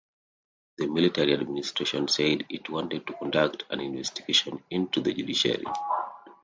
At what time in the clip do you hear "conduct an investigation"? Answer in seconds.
3.13-4.63